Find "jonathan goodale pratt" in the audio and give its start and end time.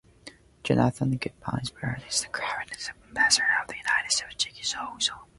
0.63-2.01